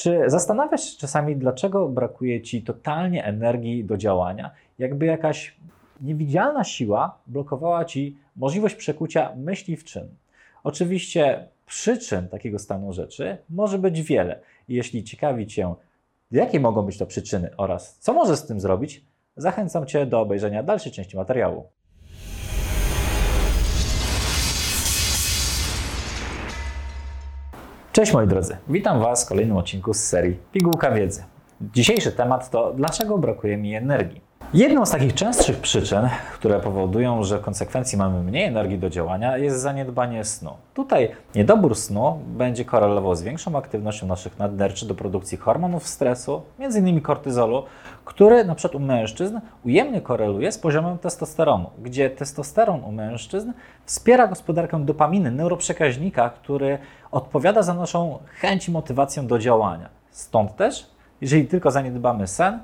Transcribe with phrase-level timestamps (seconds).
[0.00, 4.50] Czy zastanawiasz się czasami, dlaczego brakuje ci totalnie energii do działania?
[4.78, 5.56] Jakby jakaś
[6.00, 10.08] niewidzialna siła blokowała ci możliwość przekucia myśli w czyn.
[10.64, 14.40] Oczywiście przyczyn takiego stanu rzeczy może być wiele.
[14.68, 15.74] Jeśli ciekawi Cię,
[16.30, 19.04] jakie mogą być to przyczyny oraz co możesz z tym zrobić,
[19.36, 21.64] zachęcam Cię do obejrzenia dalszej części materiału.
[27.92, 31.24] Cześć moi drodzy, witam Was w kolejnym odcinku z serii Pigułka Wiedzy.
[31.60, 34.20] Dzisiejszy temat to dlaczego brakuje mi energii.
[34.54, 39.36] Jedną z takich częstszych przyczyn, które powodują, że w konsekwencji mamy mniej energii do działania,
[39.36, 40.50] jest zaniedbanie snu.
[40.74, 47.00] Tutaj niedobór snu będzie korelował z większą aktywnością naszych nadnerczy do produkcji hormonów stresu, m.in.
[47.00, 47.64] kortyzolu,
[48.04, 53.52] który na przykład u mężczyzn ujemnie koreluje z poziomem testosteronu, gdzie testosteron u mężczyzn
[53.84, 56.78] wspiera gospodarkę dopaminy, neuroprzekaźnika, który
[57.10, 59.88] odpowiada za naszą chęć i motywację do działania.
[60.10, 60.90] Stąd też,
[61.20, 62.60] jeżeli tylko zaniedbamy sen,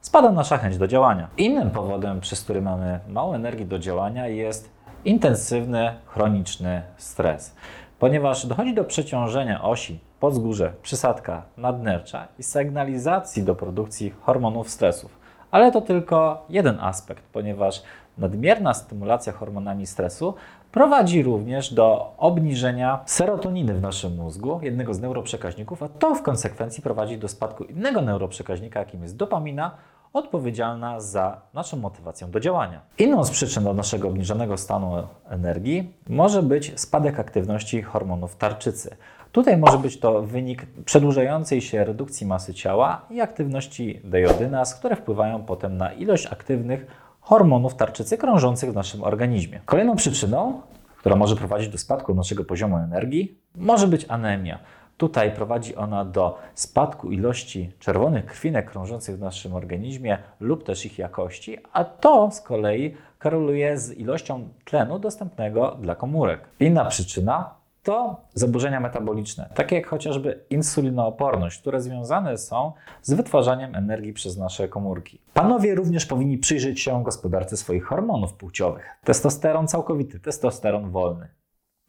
[0.00, 1.28] spada nasza chęć do działania.
[1.36, 4.70] Innym powodem, przez który mamy mało energii do działania, jest
[5.04, 7.54] intensywny, chroniczny stres,
[7.98, 15.20] ponieważ dochodzi do przeciążenia osi podzgórze, przysadka nadnercza i sygnalizacji do produkcji hormonów stresów.
[15.50, 17.82] Ale to tylko jeden aspekt, ponieważ
[18.18, 20.34] nadmierna stymulacja hormonami stresu
[20.72, 26.82] prowadzi również do obniżenia serotoniny w naszym mózgu, jednego z neuroprzekaźników, a to w konsekwencji
[26.82, 29.70] prowadzi do spadku innego neuroprzekaźnika, jakim jest dopamina,
[30.12, 32.80] odpowiedzialna za naszą motywację do działania.
[32.98, 38.96] Inną z przyczyn do naszego obniżonego stanu energii może być spadek aktywności hormonów tarczycy.
[39.32, 45.42] Tutaj może być to wynik przedłużającej się redukcji masy ciała i aktywności dejodynas, które wpływają
[45.42, 46.86] potem na ilość aktywnych
[47.20, 49.60] hormonów tarczycy krążących w naszym organizmie.
[49.64, 50.60] Kolejną przyczyną,
[50.98, 54.58] która może prowadzić do spadku naszego poziomu energii, może być anemia.
[55.00, 60.98] Tutaj prowadzi ona do spadku ilości czerwonych krwinek krążących w naszym organizmie lub też ich
[60.98, 66.40] jakości, a to z kolei koreluje z ilością tlenu dostępnego dla komórek.
[66.60, 72.72] Inna przyczyna to zaburzenia metaboliczne, takie jak chociażby insulinooporność, które związane są
[73.02, 75.20] z wytwarzaniem energii przez nasze komórki.
[75.34, 78.86] Panowie również powinni przyjrzeć się gospodarce swoich hormonów płciowych.
[79.04, 81.28] Testosteron całkowity, testosteron wolny.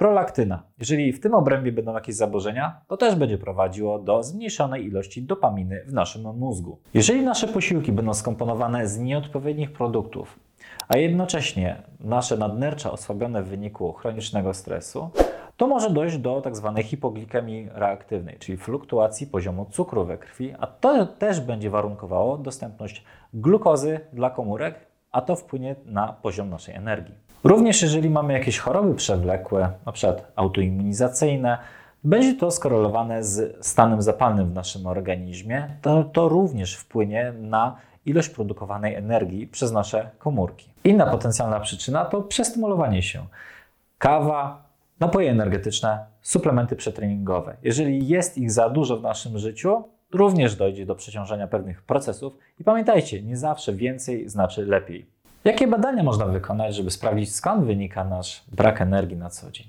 [0.00, 0.62] Prolaktyna.
[0.78, 5.84] Jeżeli w tym obrębie będą jakieś zaburzenia, to też będzie prowadziło do zmniejszonej ilości dopaminy
[5.86, 6.78] w naszym mózgu.
[6.94, 10.38] Jeżeli nasze posiłki będą skomponowane z nieodpowiednich produktów,
[10.88, 15.10] a jednocześnie nasze nadnercza osłabione w wyniku chronicznego stresu,
[15.56, 16.72] to może dojść do tzw.
[16.76, 23.04] Tak hipoglikemii reaktywnej, czyli fluktuacji poziomu cukru we krwi, a to też będzie warunkowało dostępność
[23.34, 27.14] glukozy dla komórek, a to wpłynie na poziom naszej energii.
[27.44, 30.14] Również jeżeli mamy jakieś choroby przewlekłe, np.
[30.36, 31.58] autoimmunizacyjne,
[32.04, 37.76] będzie to skorelowane z stanem zapalnym w naszym organizmie, to, to również wpłynie na
[38.06, 40.70] ilość produkowanej energii przez nasze komórki.
[40.84, 43.26] Inna potencjalna przyczyna to przestymulowanie się.
[43.98, 44.64] Kawa,
[45.00, 47.56] napoje energetyczne, suplementy przetreningowe.
[47.62, 52.64] Jeżeli jest ich za dużo w naszym życiu, również dojdzie do przeciążenia pewnych procesów i
[52.64, 55.06] pamiętajcie, nie zawsze więcej znaczy lepiej.
[55.44, 59.66] Jakie badania można wykonać, żeby sprawdzić skąd wynika nasz brak energii na co dzień?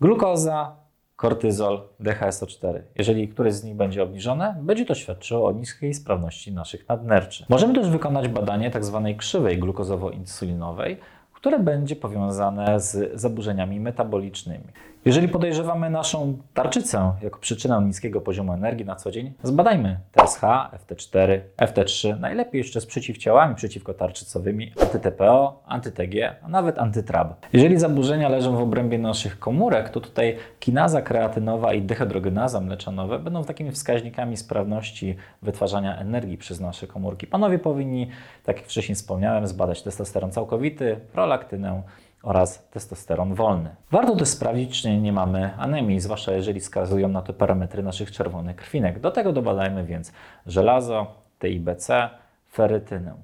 [0.00, 0.76] Glukoza,
[1.16, 2.80] kortyzol, DHSO4.
[2.98, 7.46] Jeżeli któreś z nich będzie obniżone, będzie to świadczyło o niskiej sprawności naszych nadnerczy.
[7.48, 9.02] Możemy też wykonać badanie tzw.
[9.04, 10.96] Tak krzywej glukozowo-insulinowej,
[11.32, 14.64] które będzie powiązane z zaburzeniami metabolicznymi.
[15.04, 20.40] Jeżeli podejrzewamy naszą tarczycę jako przyczynę niskiego poziomu energii na co dzień, zbadajmy TSH,
[20.86, 27.46] FT4, FT3, najlepiej jeszcze z przeciwciałami przeciwko tarczycowymi, anty-TPO, anty-TG, a nawet antytrab.
[27.52, 33.44] Jeżeli zaburzenia leżą w obrębie naszych komórek, to tutaj kinaza kreatynowa i dehydrogenaza mleczanowe będą
[33.44, 37.26] takimi wskaźnikami sprawności wytwarzania energii przez nasze komórki.
[37.26, 38.08] Panowie powinni,
[38.44, 41.82] tak jak wcześniej wspomniałem, zbadać testosteron całkowity, prolaktynę,
[42.22, 43.76] oraz testosteron wolny.
[43.90, 48.56] Warto też sprawdzić, czy nie mamy anemii, zwłaszcza jeżeli wskazują na to parametry naszych czerwonych
[48.56, 49.00] krwinek.
[49.00, 50.12] Do tego dobadajmy więc
[50.46, 51.06] żelazo,
[51.40, 52.10] TIBC,
[52.52, 53.14] ferytynę.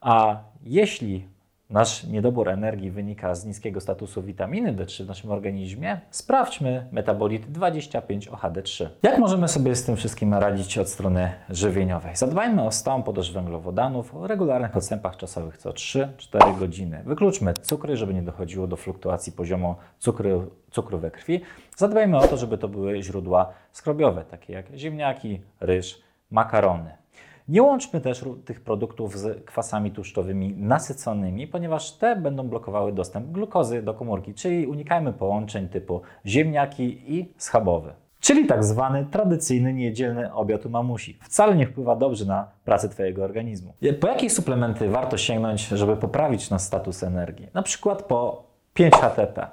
[0.00, 1.28] A jeśli
[1.72, 8.86] nasz niedobór energii wynika z niskiego statusu witaminy D3 w naszym organizmie, sprawdźmy metabolit 25-OHD3.
[9.02, 12.16] Jak możemy sobie z tym wszystkim radzić od strony żywieniowej?
[12.16, 17.02] Zadbajmy o stałą podaż węglowodanów o regularnych odstępach czasowych co 3-4 godziny.
[17.06, 21.40] Wykluczmy cukry, żeby nie dochodziło do fluktuacji poziomu cukru, cukru we krwi.
[21.76, 27.01] Zadbajmy o to, żeby to były źródła skrobiowe, takie jak ziemniaki, ryż, makarony.
[27.48, 33.82] Nie łączmy też tych produktów z kwasami tłuszczowymi nasyconymi, ponieważ te będą blokowały dostęp glukozy
[33.82, 37.92] do komórki, czyli unikajmy połączeń typu ziemniaki i schabowy.
[38.20, 41.18] czyli tak zwany tradycyjny niedzielny obiad u mamusi.
[41.22, 43.74] Wcale nie wpływa dobrze na pracę Twojego organizmu.
[44.00, 47.48] Po jakie suplementy warto sięgnąć, żeby poprawić nasz status energii?
[47.54, 48.44] Na przykład po
[48.76, 49.46] 5-HTP.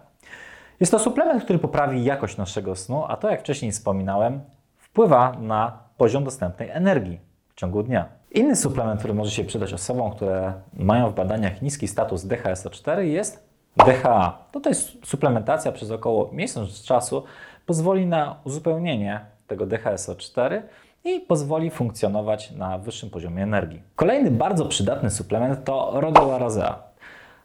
[0.79, 4.41] Jest to suplement, który poprawi jakość naszego snu, a to, jak wcześniej wspominałem,
[4.77, 7.28] wpływa na poziom dostępnej energii
[7.59, 8.09] w ciągu dnia.
[8.31, 13.49] Inny suplement, który może się przydać osobom, które mają w badaniach niski status DHSO4 jest
[13.77, 14.37] DHA.
[14.65, 17.23] Jest suplementacja przez około miesiąc czasu,
[17.65, 20.61] pozwoli na uzupełnienie tego DHSO4
[21.03, 23.83] i pozwoli funkcjonować na wyższym poziomie energii.
[23.95, 26.83] Kolejny bardzo przydatny suplement to Rhodiola rosea.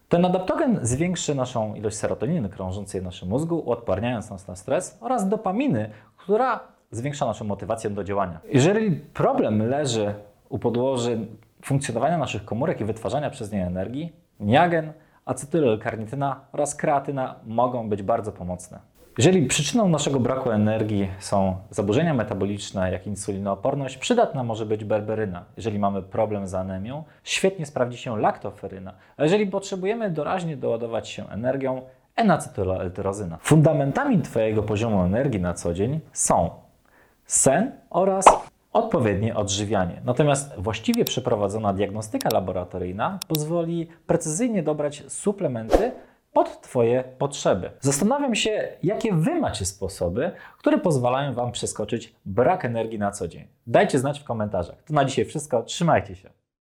[0.08, 5.28] Ten adaptogen zwiększy naszą ilość serotoniny krążącej w naszym mózgu, uodparniając nas na stres oraz
[5.28, 8.41] dopaminy, która zwiększa naszą motywację do działania.
[8.52, 10.14] Jeżeli problem leży
[10.49, 11.19] u podłoży
[11.64, 14.93] funkcjonowania naszych komórek i wytwarzania przez nie energii, niagen,
[15.26, 18.79] acetyl-L-karnityna oraz kreatyna mogą być bardzo pomocne.
[19.19, 25.44] Jeżeli przyczyną naszego braku energii są zaburzenia metaboliczne, jak insulinooporność, przydatna może być berberyna.
[25.56, 28.93] Jeżeli mamy problem z anemią, świetnie sprawdzi się laktoferyna.
[29.17, 31.82] A jeżeli potrzebujemy doraźnie doładować się energią,
[32.17, 33.38] N-acetyloeltyrozyna.
[33.43, 36.50] Fundamentami Twojego poziomu energii na co dzień są
[37.26, 38.26] sen oraz
[38.72, 40.00] odpowiednie odżywianie.
[40.04, 45.92] Natomiast właściwie przeprowadzona diagnostyka laboratoryjna pozwoli precyzyjnie dobrać suplementy
[46.32, 47.70] pod Twoje potrzeby.
[47.80, 53.46] Zastanawiam się, jakie Wy macie sposoby, które pozwalają Wam przeskoczyć brak energii na co dzień.
[53.66, 54.82] Dajcie znać w komentarzach.
[54.82, 55.62] To na dzisiaj wszystko.
[55.62, 56.44] Trzymajcie się.